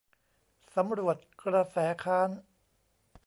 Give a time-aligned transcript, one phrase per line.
[0.75, 2.29] สำรวจกระแสค้าน